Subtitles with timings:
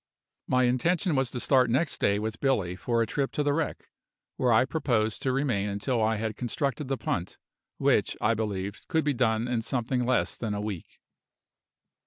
[0.47, 3.91] My intention was to start next day with Billy for a trip to the wreck,
[4.35, 7.37] where I proposed to remain until I had constructed the punt,
[7.77, 10.99] which, I believed, could be done in something less than a week.